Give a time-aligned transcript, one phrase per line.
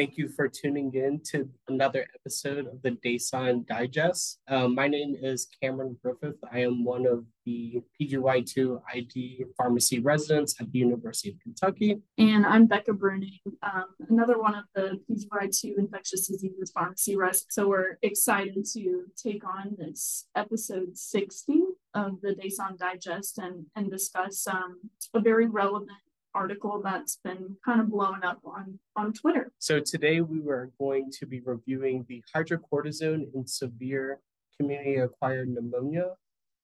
[0.00, 4.40] Thank you for tuning in to another episode of the DASON Digest.
[4.48, 6.38] Um, my name is Cameron Griffith.
[6.50, 12.00] I am one of the PGY2 ID pharmacy residents at the University of Kentucky.
[12.16, 17.54] And I'm Becca Bruning, um, another one of the PGY2 infectious diseases pharmacy residents.
[17.54, 21.60] So we're excited to take on this episode 60
[21.92, 24.80] of the DASON Digest and, and discuss um,
[25.12, 25.90] a very relevant
[26.34, 29.52] article that's been kind of blown up on, on Twitter.
[29.58, 34.20] So today we were going to be reviewing the hydrocortisone in severe
[34.58, 36.14] community acquired pneumonia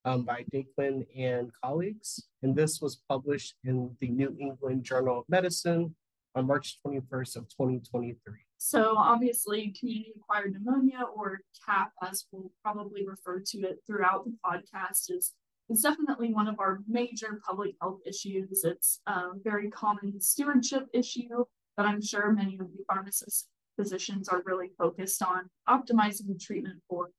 [0.04, 2.28] um, by Dakeman and colleagues.
[2.42, 5.94] And this was published in the New England Journal of Medicine
[6.34, 8.16] on March 21st of 2023.
[8.58, 14.34] So obviously community acquired pneumonia or CAP as we'll probably refer to it throughout the
[14.44, 15.34] podcast is
[15.68, 18.64] it's definitely one of our major public health issues.
[18.64, 21.44] It's a very common stewardship issue
[21.76, 26.80] that I'm sure many of the pharmacists physicians are really focused on optimizing the treatment
[26.88, 27.10] for.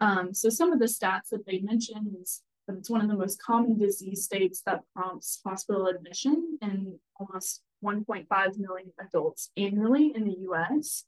[0.00, 3.16] Um, so some of the stats that they mentioned is that it's one of the
[3.16, 10.24] most common disease states that prompts hospital admission in almost 1.5 million adults annually in
[10.24, 11.04] the US.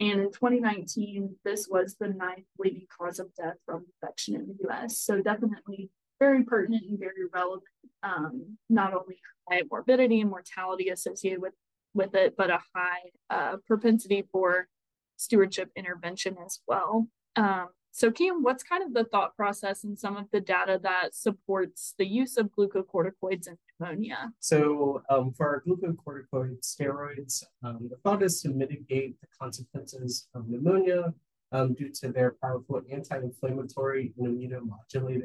[0.00, 4.68] And in 2019, this was the ninth leading cause of death from infection in the
[4.68, 4.98] US.
[4.98, 7.64] So definitely very pertinent and very relevant.
[8.02, 11.54] Um, not only high morbidity and mortality associated with
[11.94, 14.68] with it, but a high uh, propensity for
[15.16, 17.08] stewardship intervention as well.
[17.36, 21.14] Um, so, Cam, what's kind of the thought process and some of the data that
[21.14, 24.32] supports the use of glucocorticoids in pneumonia?
[24.40, 30.48] So, um, for our glucocorticoid steroids, um, the thought is to mitigate the consequences of
[30.48, 31.14] pneumonia
[31.52, 35.22] um, due to their powerful anti inflammatory and immunomodulatory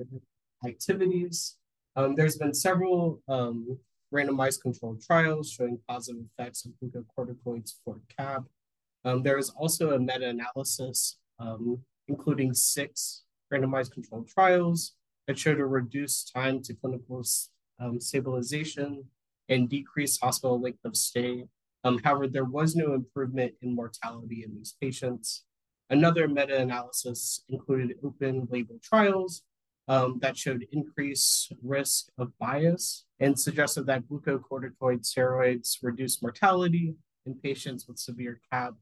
[0.66, 1.58] activities.
[1.96, 3.78] Um, there's been several um,
[4.14, 8.44] randomized controlled trials showing positive effects of glucocorticoids for CAP.
[9.06, 14.94] Um, there is also a meta-analysis, um, including six randomized controlled trials
[15.28, 17.24] that showed a reduced time to clinical
[17.80, 19.06] um, stabilization
[19.48, 21.46] and decreased hospital length of stay.
[21.84, 25.44] Um, however, there was no improvement in mortality in these patients.
[25.90, 29.44] Another meta-analysis included open label trials
[29.90, 36.96] um, that showed increased risk of bias and suggested that glucocorticoid steroids reduce mortality
[37.26, 38.76] in patients with severe CAP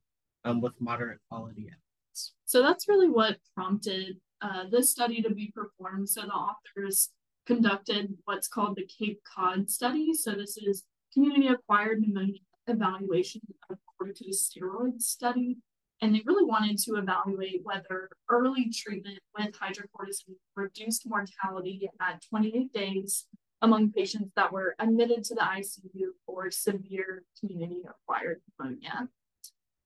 [0.43, 2.33] um, with moderate quality evidence.
[2.45, 6.09] So that's really what prompted uh, this study to be performed.
[6.09, 7.09] So the authors
[7.45, 10.13] conducted what's called the Cape Cod study.
[10.13, 15.57] So this is community acquired pneumonia evaluation of corticosteroid study
[16.01, 22.71] and they really wanted to evaluate whether early treatment with hydrocortisone reduced mortality at 28
[22.71, 23.25] days
[23.61, 29.09] among patients that were admitted to the ICU for severe community acquired pneumonia.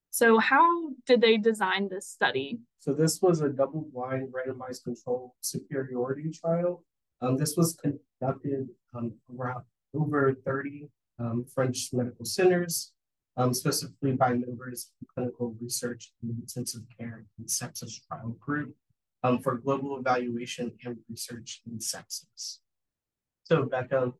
[0.10, 2.60] So, how did they design this study?
[2.80, 6.84] So, this was a double blind randomized controlled superiority trial.
[7.22, 9.64] Um, this was conducted um, around
[9.94, 10.90] over 30
[11.20, 12.92] um, French medical centers
[13.38, 18.76] um, specifically by members of the clinical research the intensive care and sepsis trial group
[19.24, 22.60] um, for global evaluation and research in sepsis.
[23.44, 24.14] So Becca,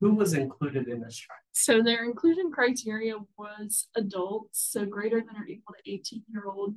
[0.00, 1.38] who was included in this trial?
[1.52, 6.74] So their inclusion criteria was adults, so greater than or equal to 18 year old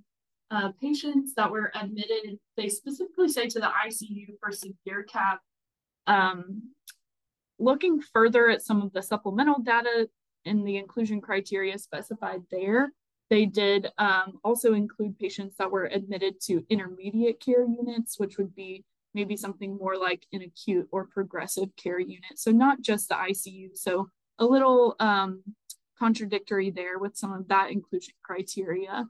[0.50, 5.42] uh, patients that were admitted, they specifically say to the ICU for severe CAP.
[6.08, 6.70] Um,
[7.60, 10.08] looking further at some of the supplemental data,
[10.48, 12.92] in the inclusion criteria specified there.
[13.30, 18.56] They did um, also include patients that were admitted to intermediate care units, which would
[18.56, 22.38] be maybe something more like an acute or progressive care unit.
[22.38, 23.70] So not just the ICU.
[23.76, 24.10] So
[24.40, 25.44] a little um,
[25.98, 29.06] contradictory there with some of that inclusion criteria.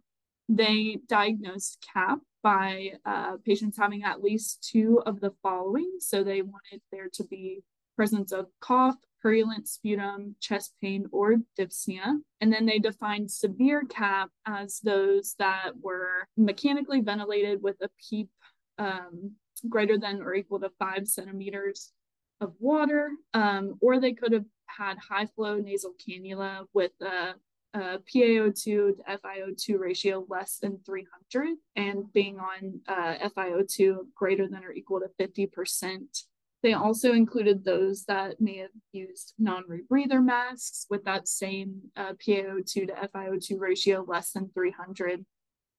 [0.50, 5.98] They diagnosed CAP by uh, patients having at least two of the following.
[6.00, 7.64] So they wanted there to be
[7.98, 12.20] presence of cough, purulent sputum, chest pain, or dyspnea.
[12.40, 18.30] And then they defined severe CAP as those that were mechanically ventilated with a PEEP
[18.78, 19.32] um,
[19.68, 21.92] greater than or equal to five centimeters
[22.40, 27.34] of water, um, or they could have had high flow nasal cannula with a,
[27.74, 34.64] a PaO2 to FiO2 ratio less than 300 and being on uh, FiO2 greater than
[34.64, 36.24] or equal to 50%.
[36.68, 42.66] They also included those that may have used non-rebreather masks with that same uh, PaO2
[42.66, 45.26] to FiO2 ratio less than 300,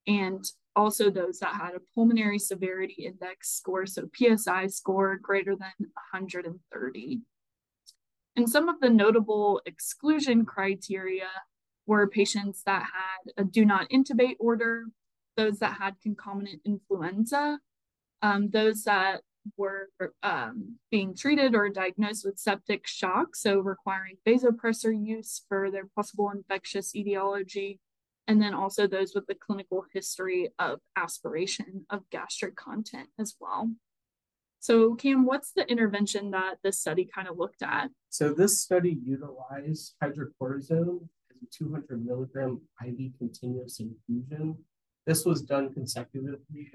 [0.06, 0.43] and
[0.75, 7.20] also those that had a pulmonary severity index score, so PSI score greater than 130.
[8.37, 11.29] And some of the notable exclusion criteria
[11.87, 14.87] were patients that had a do not intubate order,
[15.37, 17.58] those that had concomitant influenza,
[18.23, 19.20] um, those that
[19.56, 19.89] were
[20.23, 26.31] um, being treated or diagnosed with septic shock, so requiring vasopressor use for their possible
[26.31, 27.81] infectious etiology,
[28.27, 33.71] and then also those with the clinical history of aspiration of gastric content as well.
[34.61, 37.91] So, Cam, what's the intervention that this study kind of looked at?
[38.11, 44.56] So, this study utilized hydrocortisone as a 200 milligram IV continuous infusion.
[45.06, 46.71] This was done consecutively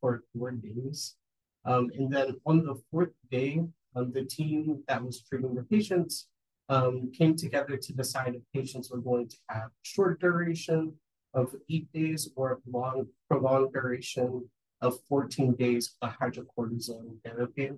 [0.00, 1.14] for four days.
[1.64, 3.62] Um, and then on the fourth day,
[3.96, 6.28] um, the team that was treating the patients
[6.68, 10.94] um, came together to decide if patients were going to have short duration
[11.34, 14.48] of eight days or a long prolonged duration
[14.80, 17.70] of 14 days of hydrocortisone therapy.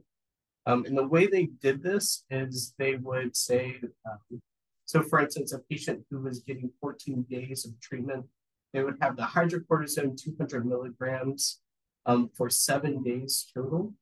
[0.67, 4.41] Um, and the way they did this is they would say, um,
[4.85, 8.27] so for instance, a patient who was getting 14 days of treatment,
[8.73, 11.61] they would have the hydrocortisone 200 milligrams
[12.07, 13.95] um, for seven days total.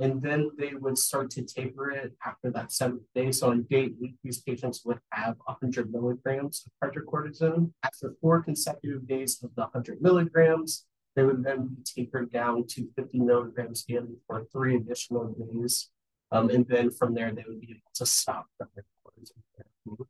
[0.00, 3.32] And then they would start to taper it after that seventh day.
[3.32, 7.72] So on day eight, these patients would have 100 milligrams of hydrocortisone.
[7.82, 10.86] After four consecutive days of the 100 milligrams,
[11.16, 15.90] they would then be tapered down to 50 milligrams daily for three additional days.
[16.30, 20.04] Um, and then from there, they would be able to stop the hydrocortisone therapy.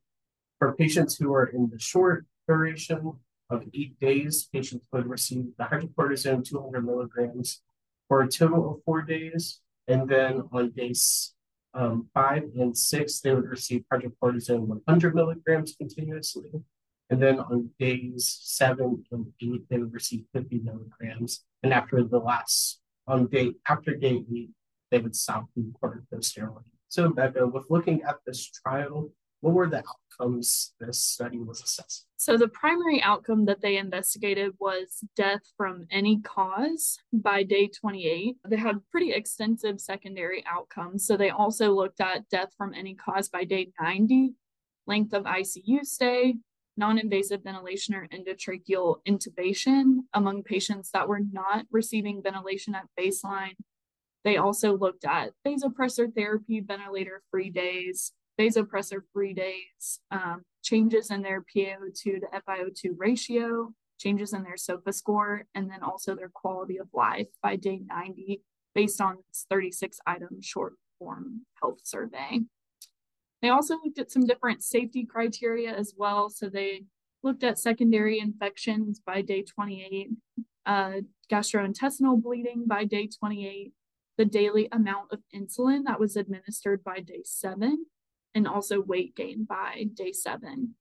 [0.59, 3.15] For patients who are in the short duration
[3.51, 7.63] of eight days, patients would receive the hydrocortisone 200 milligrams
[8.09, 9.61] for a total of four days.
[9.87, 11.35] And then on days
[11.75, 16.51] um, five and six, they would receive hydrocortisone 100 milligrams continuously.
[17.11, 21.45] And then on days seven and eight, they would receive 50 milligrams.
[21.63, 24.51] And after the last, on day, after day eight,
[24.91, 26.65] they would stop the corticosteroid.
[26.89, 29.83] So Becca, with looking at this trial, what were the
[30.21, 32.07] outcomes this study was assessing?
[32.17, 38.37] So, the primary outcome that they investigated was death from any cause by day 28.
[38.49, 41.07] They had pretty extensive secondary outcomes.
[41.07, 44.35] So, they also looked at death from any cause by day 90,
[44.87, 46.35] length of ICU stay,
[46.77, 53.55] non invasive ventilation or endotracheal intubation among patients that were not receiving ventilation at baseline.
[54.25, 61.23] They also looked at vasopressor therapy, ventilator free days, vasopressor free days, um, changes in
[61.23, 66.79] their PaO2 to FiO2 ratio, changes in their SOFA score, and then also their quality
[66.79, 68.43] of life by day 90
[68.75, 72.41] based on this 36 item short form health survey.
[73.43, 76.29] They also looked at some different safety criteria as well.
[76.29, 76.85] So they
[77.23, 80.11] looked at secondary infections by day 28,
[80.67, 80.93] uh,
[81.31, 83.73] gastrointestinal bleeding by day 28,
[84.17, 87.87] the daily amount of insulin that was administered by day seven,
[88.35, 90.75] and also weight gain by day seven.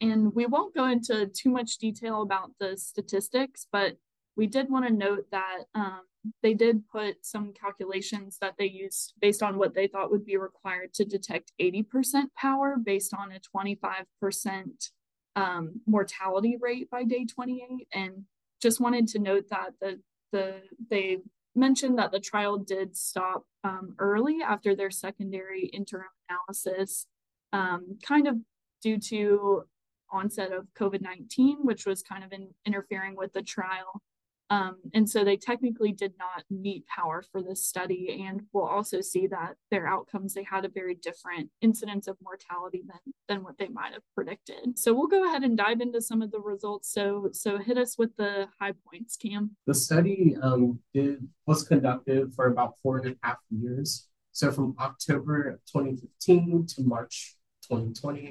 [0.00, 3.96] And we won't go into too much detail about the statistics, but
[4.36, 6.00] we did want to note that um,
[6.42, 10.36] they did put some calculations that they used based on what they thought would be
[10.36, 14.90] required to detect 80% power based on a 25%
[15.36, 17.88] um, mortality rate by day 28.
[17.92, 18.24] And
[18.60, 20.00] just wanted to note that the,
[20.32, 21.18] the they
[21.54, 27.06] mentioned that the trial did stop um, early after their secondary interim analysis,
[27.52, 28.36] um, kind of
[28.82, 29.64] due to
[30.10, 34.02] onset of COVID-19, which was kind of in, interfering with the trial.
[34.50, 38.22] Um, and so they technically did not meet power for this study.
[38.22, 42.82] And we'll also see that their outcomes, they had a very different incidence of mortality
[42.86, 44.78] than, than what they might have predicted.
[44.78, 46.92] So we'll go ahead and dive into some of the results.
[46.92, 49.56] So, so hit us with the high points, Cam.
[49.66, 54.06] The study um, did, was conducted for about four and a half years.
[54.32, 57.36] So from October of 2015 to March
[57.68, 58.22] 2020,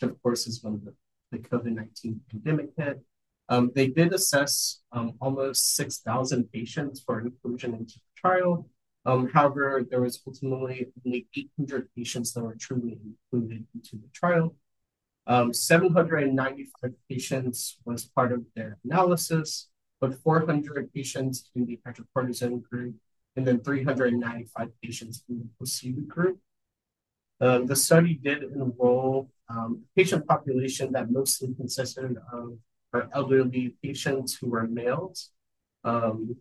[0.00, 0.94] which of course is when the,
[1.32, 3.02] the COVID-19 pandemic hit.
[3.48, 8.68] Um, they did assess um, almost 6,000 patients for inclusion into the trial.
[9.04, 12.98] Um, however, there was ultimately only 800 patients that were truly
[13.32, 14.56] included into the trial.
[15.28, 19.68] Um, 795 patients was part of their analysis,
[20.00, 22.96] but 400 patients in the hydrocortisone group,
[23.36, 26.38] and then 395 patients in the placebo group.
[27.40, 32.58] Uh, the study did enroll um, patient population that mostly consisted of
[32.92, 35.30] our elderly patients who are males.
[35.84, 36.36] Um,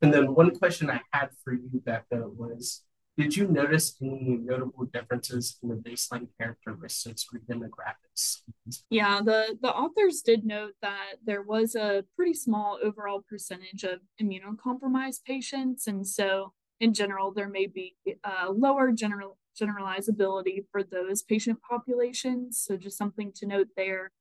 [0.00, 2.82] and then one question I had for you, Becca, was
[3.20, 8.40] did you notice any notable differences in the baseline characteristics or demographics?
[8.88, 14.00] Yeah, the, the authors did note that there was a pretty small overall percentage of
[14.20, 15.86] immunocompromised patients.
[15.86, 22.58] And so, in general, there may be a lower general generalizability for those patient populations.
[22.58, 24.12] So, just something to note there.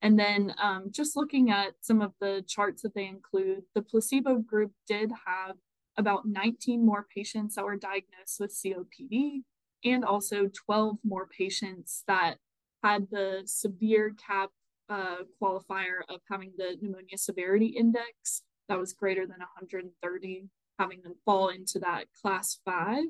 [0.00, 4.36] And then um, just looking at some of the charts that they include, the placebo
[4.36, 5.56] group did have
[5.96, 9.42] about 19 more patients that were diagnosed with COPD
[9.84, 12.36] and also 12 more patients that
[12.82, 14.50] had the severe CAP
[14.88, 20.48] uh, qualifier of having the pneumonia severity index that was greater than 130,
[20.78, 23.04] having them fall into that class five,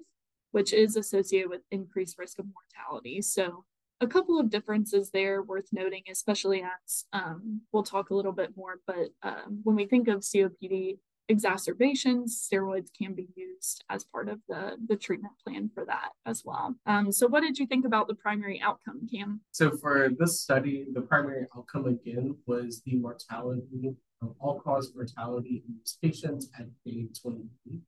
[0.53, 3.23] which is associated with increased risk of mortality.
[3.23, 3.65] So
[4.01, 8.57] a couple of differences there worth noting, especially as um, we'll talk a little bit
[8.57, 10.99] more, but um, when we think of COPD,
[11.29, 16.43] exacerbations, steroids can be used as part of the, the treatment plan for that as
[16.45, 16.75] well.
[16.87, 19.41] Um, so what did you think about the primary outcome, Cam?
[19.53, 25.75] So for this study, the primary outcome again was the mortality, of all-cause mortality in
[25.79, 27.81] these patients at day 28.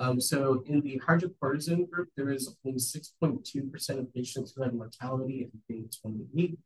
[0.00, 5.42] Um, so in the hydrocortisone group, there is only 6.2% of patients who had mortality
[5.42, 6.58] at day 28.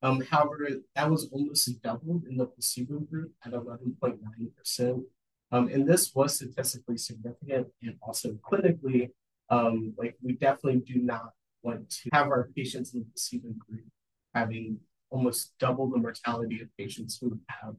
[0.00, 5.02] Um, however, that was almost doubled in the placebo group at 11.9%.
[5.50, 9.10] Um, and this was statistically significant and also clinically,
[9.50, 11.30] um, like we definitely do not
[11.62, 13.86] want to have our patients in the placebo group
[14.34, 14.78] having
[15.10, 17.74] almost double the mortality of patients who have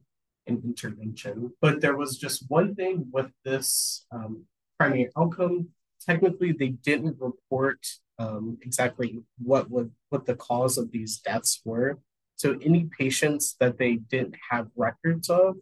[0.46, 1.52] an intervention.
[1.60, 4.44] But there was just one thing with this um,
[4.78, 5.68] primary outcome.
[6.04, 7.86] Technically, they didn't report
[8.18, 12.00] um, exactly what would what the cause of these deaths were.
[12.36, 15.56] So any patients that they didn't have records of,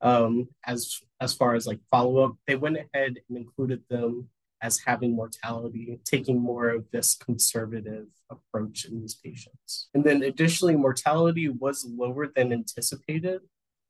[0.00, 4.28] um, as as far as like follow up, they went ahead and included them
[4.62, 9.88] as having mortality, taking more of this conservative approach in these patients.
[9.94, 13.42] And then additionally, mortality was lower than anticipated.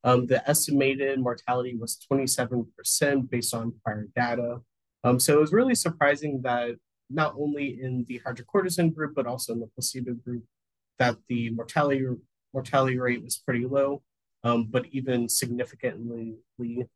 [0.05, 4.61] Um, the estimated mortality was 27% based on prior data.
[5.05, 6.77] Um, so it was really surprising that
[7.11, 10.45] not only in the hydrocortisone group, but also in the placebo group,
[10.99, 12.05] that the mortality
[12.55, 14.03] mortality rate was pretty low
[14.49, 16.37] um, but even significantly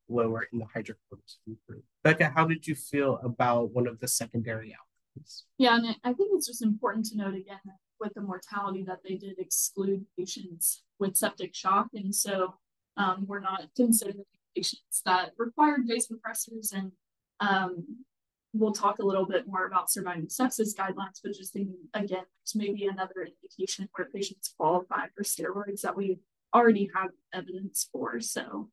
[0.08, 1.84] lower in the hydrocortisone group.
[2.02, 5.44] Becca, how did you feel about one of the secondary outcomes?
[5.58, 7.60] Yeah, and I think it's just important to note again
[8.00, 11.88] with the mortality that they did exclude patients with septic shock.
[11.94, 12.54] And so
[12.96, 14.24] um, we're not considering
[14.56, 16.72] patients that required vasopressors.
[16.74, 16.92] And
[17.40, 18.04] um,
[18.52, 22.86] we'll talk a little bit more about surviving sepsis guidelines, but just thinking again, maybe
[22.86, 26.18] another indication where patients qualify for steroids that we
[26.54, 28.20] already have evidence for.
[28.20, 28.68] So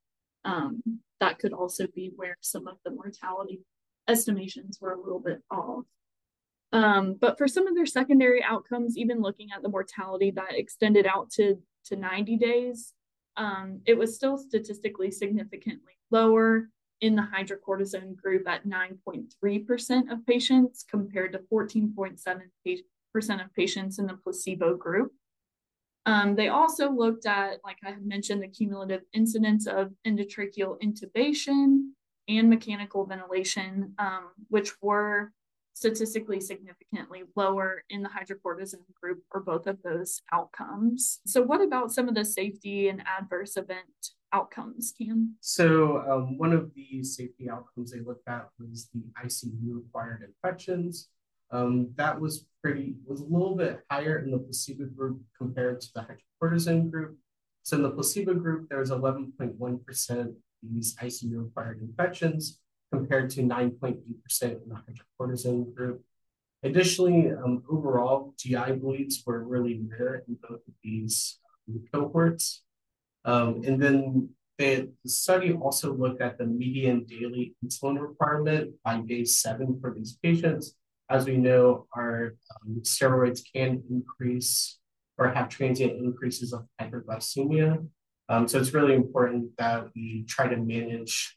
[0.46, 0.82] um,
[1.20, 3.62] that could also be where some of the mortality
[4.08, 5.86] estimations were a little bit off.
[6.72, 11.08] Um, but for some of their secondary outcomes, even looking at the mortality that extended
[11.08, 12.94] out to, to 90 days,
[13.38, 16.70] um, it was still statistically significantly lower
[17.02, 24.16] in the hydrocortisone group at 9.3% of patients compared to 14.7% of patients in the
[24.16, 25.14] placebo group.
[26.06, 31.90] Um, they also looked at, like I mentioned, the cumulative incidence of endotracheal intubation
[32.28, 35.32] and mechanical ventilation, um, which were
[35.74, 41.22] statistically significantly lower in the hydrocortisone group for both of those outcomes.
[41.26, 45.36] So, what about some of the safety and adverse event outcomes, Cam?
[45.40, 51.10] So, um, one of the safety outcomes they looked at was the ICU acquired infections.
[51.52, 55.88] Um, that was pretty was a little bit higher in the placebo group compared to
[55.94, 56.06] the
[56.42, 57.18] hydrocortisone group.
[57.64, 62.60] So in the placebo group, there was 11.1% these ICU acquired infections
[62.92, 63.98] compared to 9.8%
[64.42, 66.04] in the hydrocortisone group.
[66.64, 71.40] Additionally, um, overall, GI bleeds were really rare in both of these
[71.70, 72.64] um, cohorts.
[73.24, 79.24] Um, and then the study also looked at the median daily insulin requirement by day
[79.24, 80.76] seven for these patients
[81.10, 82.36] as we know, our
[82.66, 84.80] um, steroids can increase
[85.18, 87.86] or have transient increases of hyperglycemia.
[88.30, 91.36] Um, so it's really important that we try to manage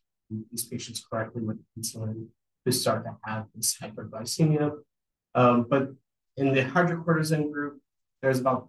[0.51, 2.27] these patients correctly with insulin
[2.65, 4.73] who start to have this hyperglycemia.
[5.35, 5.89] Um, but
[6.37, 7.81] in the hydrocortisone group,
[8.21, 8.69] there's about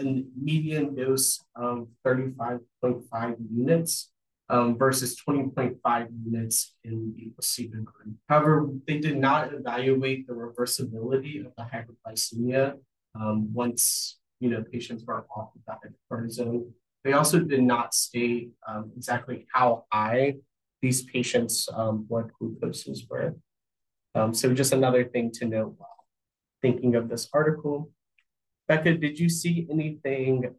[0.00, 4.10] a median dose of 35.5 units
[4.50, 8.16] um, versus 20.5 units in the placebo group.
[8.28, 12.78] However, they did not evaluate the reversibility of the hyperglycemia
[13.18, 16.70] um, once you know patients were off of the hydrocortisone.
[17.04, 20.36] They also did not state um, exactly how high
[20.82, 23.34] these patients' um, blood glucoses were.
[24.14, 26.06] Um, so just another thing to note while
[26.62, 27.90] thinking of this article.
[28.68, 30.54] Becca, did you see anything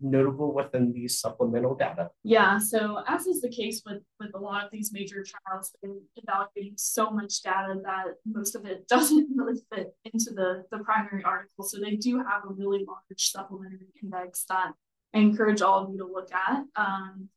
[0.00, 2.10] notable within these supplemental data?
[2.22, 5.92] Yeah, so as is the case with with a lot of these major trials, they're
[6.16, 11.24] evaluating so much data that most of it doesn't really fit into the the primary
[11.24, 11.64] article.
[11.64, 14.72] So they do have a really large supplementary index that
[15.14, 16.64] I encourage all of you to look at.
[16.76, 17.28] Um,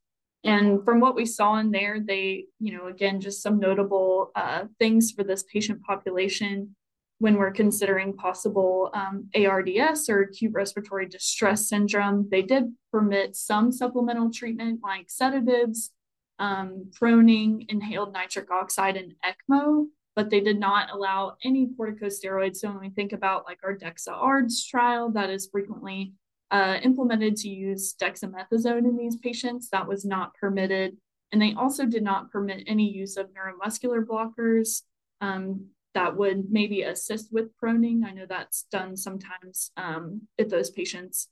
[0.43, 4.65] and from what we saw in there, they, you know, again, just some notable uh,
[4.77, 6.75] things for this patient population
[7.19, 12.27] when we're considering possible um, ARDS or acute respiratory distress syndrome.
[12.29, 15.91] They did permit some supplemental treatment like sedatives,
[16.39, 22.57] um, proning, inhaled nitric oxide, and ECMO, but they did not allow any corticosteroids.
[22.57, 26.13] So when we think about like our DEXA-ARDS trial, that is frequently
[26.51, 30.97] uh, implemented to use dexamethasone in these patients, that was not permitted.
[31.31, 34.81] And they also did not permit any use of neuromuscular blockers
[35.21, 38.05] um, that would maybe assist with proning.
[38.05, 41.29] I know that's done sometimes um, if those patients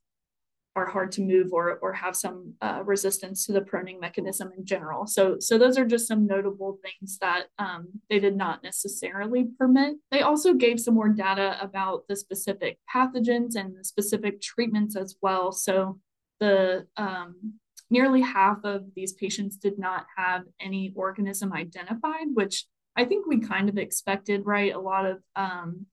[0.75, 4.65] are hard to move or or have some uh, resistance to the proning mechanism in
[4.65, 5.05] general.
[5.05, 9.97] So so those are just some notable things that um, they did not necessarily permit.
[10.11, 15.15] They also gave some more data about the specific pathogens and the specific treatments as
[15.21, 15.51] well.
[15.51, 15.99] So
[16.39, 17.59] the um,
[17.91, 23.39] nearly half of these patients did not have any organism identified, which I think we
[23.39, 24.73] kind of expected, right?
[24.73, 25.87] A lot of um,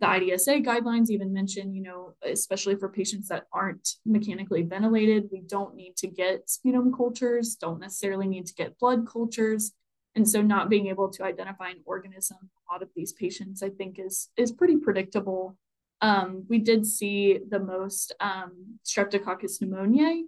[0.00, 5.40] the IDSA guidelines even mention, you know, especially for patients that aren't mechanically ventilated, we
[5.40, 9.72] don't need to get sputum cultures, don't necessarily need to get blood cultures.
[10.14, 13.68] And so not being able to identify an organism, a lot of these patients, I
[13.68, 15.58] think is is pretty predictable.
[16.00, 20.22] Um, we did see the most um, Streptococcus pneumoniae,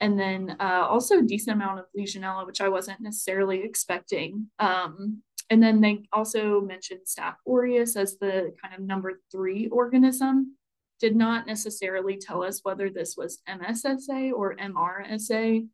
[0.00, 4.50] and then uh, also a decent amount of Legionella, which I wasn't necessarily expecting.
[4.58, 10.56] Um, and then they also mentioned Staph aureus as the kind of number three organism.
[10.98, 15.68] Did not necessarily tell us whether this was MSSA or MRSA.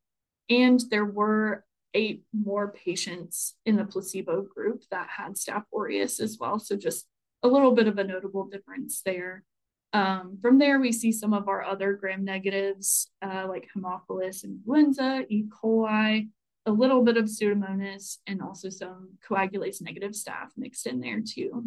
[0.50, 6.38] And there were eight more patients in the placebo group that had Staph aureus as
[6.38, 6.58] well.
[6.58, 7.06] So just
[7.42, 9.44] a little bit of a notable difference there.
[9.92, 15.24] Um, from there, we see some of our other gram negatives uh, like Haemophilus influenza,
[15.28, 15.44] E.
[15.44, 16.28] coli,
[16.66, 21.64] a little bit of Pseudomonas and also some coagulase negative staph mixed in there too.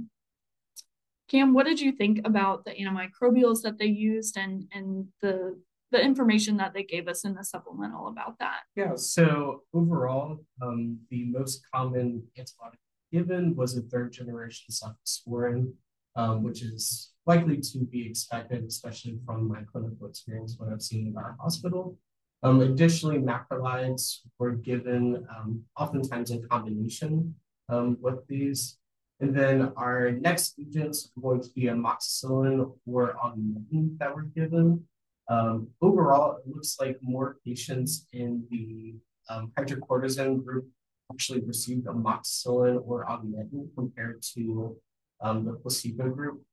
[1.28, 5.60] Cam, what did you think about the antimicrobials that they used and, and the,
[5.92, 8.62] the information that they gave us in the supplemental about that?
[8.76, 12.78] Yeah, so overall, um, the most common antibiotic
[13.12, 15.74] given was a third generation cephalosporin,
[16.16, 21.08] um, which is likely to be expected, especially from my clinical experience, what I've seen
[21.08, 21.98] in our hospital.
[22.46, 27.34] Um, additionally, macrolides were given um, oftentimes in combination
[27.70, 28.78] um, with these.
[29.20, 34.84] And then our next agents are going to be amoxicillin or augmentin that were given.
[35.28, 38.94] Um, overall, it looks like more patients in the
[39.28, 40.68] um, hydrocortisone group
[41.12, 44.78] actually received amoxicillin or augmentin compared to
[45.20, 46.44] um, the placebo group.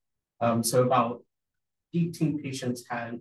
[0.62, 1.22] So about
[1.94, 3.20] 18 patients had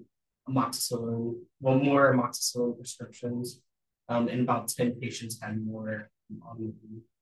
[0.50, 3.62] amoxicillin, well, more amoxicillin prescriptions,
[4.10, 6.10] um, and about 10 patients had more
[6.50, 6.74] um,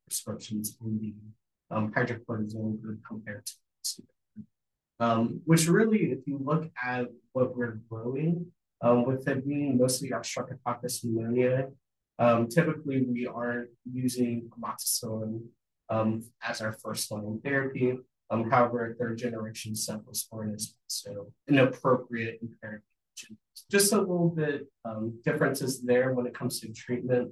[0.06, 4.04] prescriptions in the um, hydrocortisone group compared to.
[5.02, 8.48] Um, which really, if you look at what we're growing,
[8.82, 11.70] um, with it being mostly Streptococcus pneumonia,
[12.18, 15.42] um, typically we are using amoxicillin
[15.90, 17.98] um, as our first line therapy.
[18.30, 22.82] Um, however, third generation cephalosporin is also an appropriate empiric
[23.70, 27.32] just a little bit um, differences there when it comes to treatment.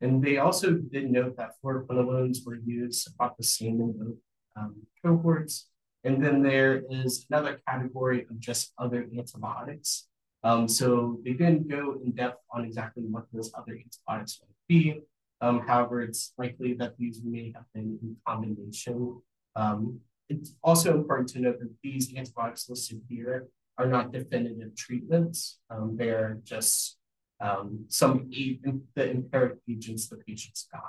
[0.00, 4.16] And they also did note that fluoroquinolones were used about the same in both
[4.56, 5.68] um, cohorts.
[6.04, 10.08] And then there is another category of just other antibiotics.
[10.42, 15.02] Um, so they didn't go in depth on exactly what those other antibiotics might be.
[15.40, 19.22] Um, however, it's likely that these may have been in combination.
[19.54, 23.48] Um, it's also important to note that these antibiotics listed here
[23.78, 25.58] are not definitive treatments.
[25.70, 26.96] Um, they're just
[27.40, 30.82] um, some the empiric agents the patients got.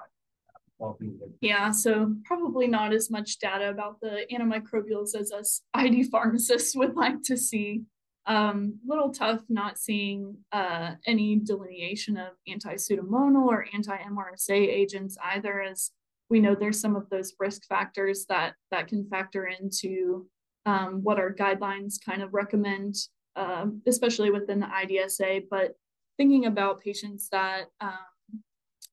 [0.82, 0.92] Uh,
[1.40, 6.96] yeah, so probably not as much data about the antimicrobials as us ID pharmacists would
[6.96, 7.84] like to see.
[8.26, 15.92] Um, little tough not seeing uh, any delineation of anti-pseudomonal or anti-MRSA agents either, as
[16.30, 20.28] we know there's some of those risk factors that that can factor into
[20.66, 22.96] um, what our guidelines kind of recommend,
[23.36, 25.46] uh, especially within the IDSA.
[25.50, 25.76] But
[26.18, 28.42] thinking about patients that um,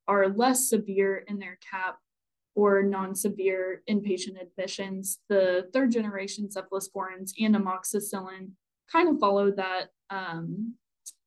[0.08, 1.98] are less severe in their CAP
[2.54, 8.50] or non-severe inpatient admissions, the third generation cephalosporins and amoxicillin
[8.90, 10.74] kind of follow that um,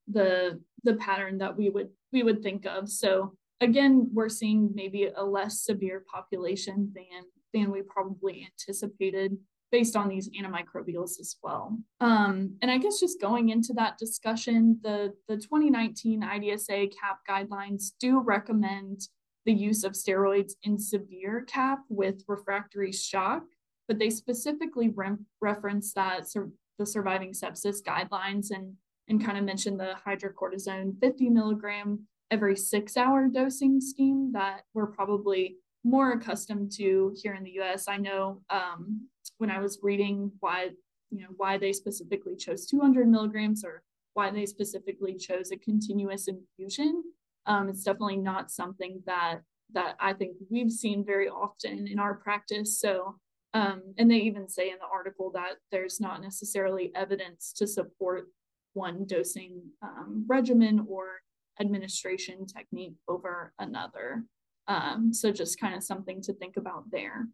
[0.08, 2.89] the the pattern that we would we would think of.
[2.89, 9.38] So again, we're seeing maybe a less severe population than than we probably anticipated
[9.73, 11.75] based on these antimicrobials as well.
[11.99, 17.93] Um, and I guess just going into that discussion, the, the 2019 IDSA CAP guidelines
[17.99, 19.01] do recommend
[19.47, 23.41] the use of steroids in severe CAP with refractory shock,
[23.88, 25.09] but they specifically re
[25.41, 28.73] reference that sur the surviving sepsis guidelines and,
[29.07, 34.88] and kind of mention the hydrocortisone 50 milligram every six hour dosing scheme that we're
[34.88, 37.88] probably more accustomed to here in the US.
[37.88, 40.69] I know um, when I was reading why,
[41.11, 46.27] you know, why they specifically chose 200 milligrams or why they specifically chose a continuous
[46.27, 47.03] infusion.
[47.45, 49.41] Um, it's definitely not something that
[49.73, 52.79] that I think we've seen very often in our practice.
[52.79, 53.15] So,
[53.53, 58.27] um, and they even say in the article that there's not necessarily evidence to support
[58.73, 61.21] one dosing um, regimen or
[61.59, 64.23] administration technique over another.
[64.67, 67.27] Um, so just kind of something to think about there.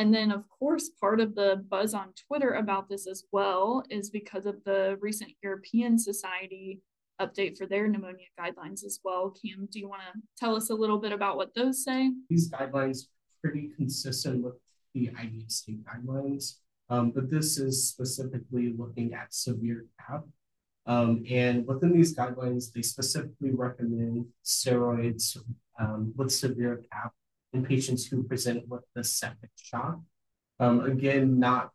[0.00, 4.08] And then, of course, part of the buzz on Twitter about this as well is
[4.08, 6.80] because of the recent European Society
[7.20, 9.28] update for their pneumonia guidelines as well.
[9.30, 12.10] Cam, do you want to tell us a little bit about what those say?
[12.30, 13.10] These guidelines are
[13.44, 14.54] pretty consistent with
[14.94, 16.54] the IDSA guidelines,
[16.88, 20.24] um, but this is specifically looking at severe CAP.
[20.86, 25.36] Um, and within these guidelines, they specifically recommend steroids
[25.78, 27.12] um, with severe CAP
[27.52, 30.00] in patients who present with the septic shock.
[30.58, 31.70] Um, again, not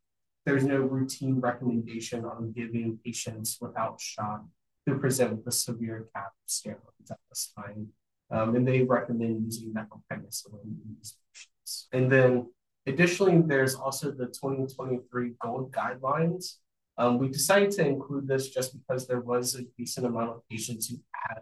[0.45, 4.45] there's no routine recommendation on giving patients without shock
[4.85, 7.87] who present with the severe CAP steroids at this time.
[8.31, 11.87] Um, and they recommend using methylprednisolone in these patients.
[11.91, 12.51] And then
[12.85, 16.57] additionally, there's also the 2023 GOLD guidelines.
[16.97, 20.89] Um, we decided to include this just because there was a decent amount of patients
[20.89, 21.41] who had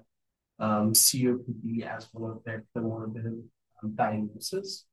[0.59, 3.43] um, COPD as one of their comorbid
[3.89, 4.85] diagnosis.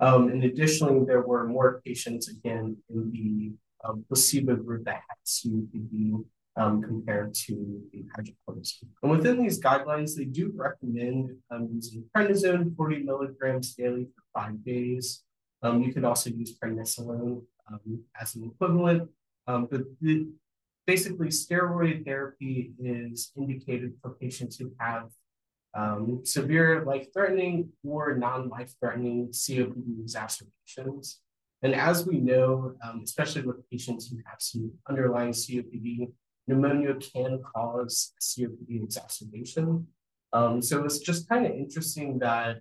[0.00, 3.52] Um, and additionally, there were more patients again in the
[3.88, 6.24] um, placebo group that had COPD
[6.56, 8.88] um, compared to the hydrocortisone.
[9.02, 14.64] And within these guidelines, they do recommend um, using prednisone 40 milligrams daily for five
[14.64, 15.22] days.
[15.62, 19.08] Um, you could also use prednisolone um, as an equivalent,
[19.46, 20.28] but the,
[20.86, 25.08] basically steroid therapy is indicated for patients who have
[25.74, 31.20] um, severe life-threatening or non-life-threatening COPD exacerbations.
[31.62, 36.12] And as we know, um, especially with patients who have some underlying COPD,
[36.46, 39.86] pneumonia can cause COPD exacerbation.
[40.32, 42.58] Um, so it's just kind of interesting that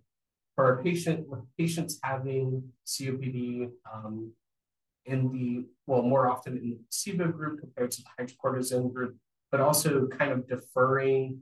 [0.56, 4.32] for a patient, with patients having COPD um,
[5.06, 9.17] in the, well, more often in the placebo group compared to the hydrocortisone group,
[9.52, 11.41] but also kind of deferring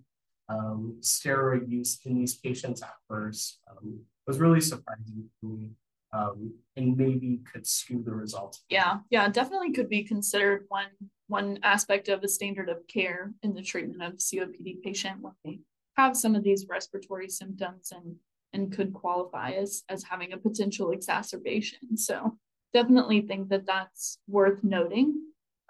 [0.52, 5.72] um, steroid use in these patients at first um, was really surprising to me
[6.14, 8.64] um, and maybe could skew the results.
[8.70, 10.88] Yeah, yeah, definitely could be considered one
[11.28, 15.60] one aspect of the standard of care in the treatment of COPD patient when they
[15.96, 18.16] have some of these respiratory symptoms and
[18.54, 21.96] and could qualify as as having a potential exacerbation.
[21.96, 22.38] So
[22.74, 25.22] definitely think that that's worth noting.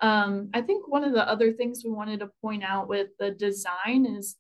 [0.01, 3.29] Um, I think one of the other things we wanted to point out with the
[3.29, 4.35] design is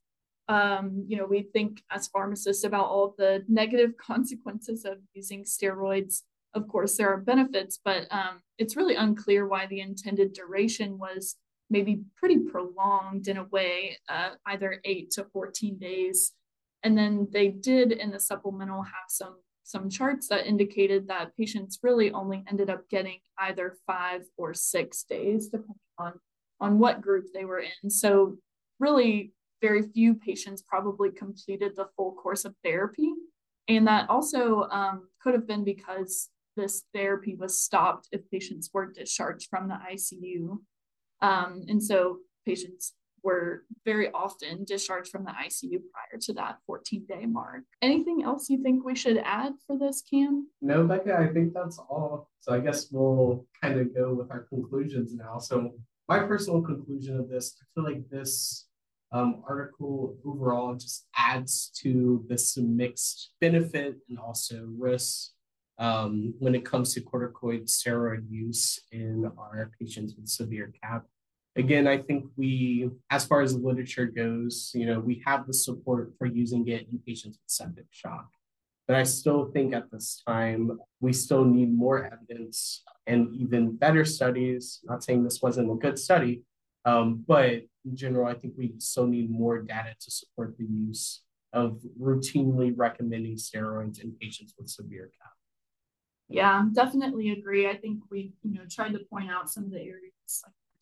[0.51, 6.23] um, you know, we think as pharmacists about all the negative consequences of using steroids.
[6.53, 11.37] Of course, there are benefits, but um, it's really unclear why the intended duration was
[11.69, 16.33] maybe pretty prolonged in a way, uh, either eight to 14 days.
[16.83, 21.79] And then they did in the supplemental have some some charts that indicated that patients
[21.81, 26.13] really only ended up getting either five or six days, depending on
[26.59, 27.89] on what group they were in.
[27.89, 28.37] So
[28.79, 29.31] really
[29.61, 33.11] very few patients probably completed the full course of therapy.
[33.67, 38.91] And that also um, could have been because this therapy was stopped if patients were
[38.91, 40.57] discharged from the ICU.
[41.21, 42.93] Um, and so patients
[43.23, 47.61] were very often discharged from the ICU prior to that 14 day mark.
[47.81, 50.47] Anything else you think we should add for this, Cam?
[50.61, 52.29] No, Becca, I think that's all.
[52.39, 55.37] So I guess we'll kind of go with our conclusions now.
[55.37, 55.71] So,
[56.09, 58.65] my personal conclusion of this, I feel like this
[59.11, 65.33] um, article overall just adds to this mixed benefit and also risks
[65.77, 71.05] um, when it comes to corticoid steroid use in our patients with severe CAP.
[71.57, 75.53] Again, I think we, as far as the literature goes, you know, we have the
[75.53, 78.29] support for using it in patients with septic shock.
[78.87, 84.05] But I still think at this time, we still need more evidence and even better
[84.05, 84.79] studies.
[84.83, 86.43] Not saying this wasn't a good study,
[86.85, 91.21] um, but in general, I think we still need more data to support the use
[91.53, 95.31] of routinely recommending steroids in patients with severe CAP.
[96.29, 97.69] Yeah, definitely agree.
[97.69, 100.11] I think we, you know, tried to point out some of the areas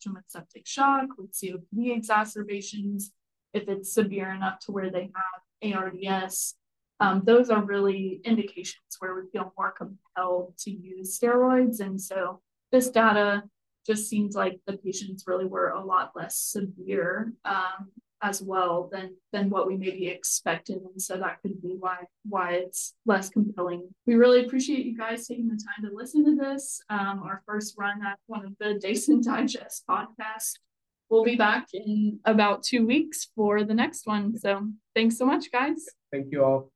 [0.06, 3.12] like septic shock, with COPD exacerbations,
[3.52, 6.54] if it's severe enough to where they have ARDS.
[7.00, 11.80] Um, those are really indications where we feel more compelled to use steroids.
[11.80, 13.42] And so this data
[13.86, 17.90] just seems like the patients really were a lot less severe um,
[18.22, 20.78] as well than than what we maybe expected.
[20.78, 23.88] And so that could be why why it's less compelling.
[24.06, 26.82] We really appreciate you guys taking the time to listen to this.
[26.90, 30.54] Um, our first run at one of the Dason digest podcasts.
[31.08, 34.38] We'll be back in about two weeks for the next one.
[34.38, 35.84] So thanks so much guys.
[36.12, 36.70] Thank you all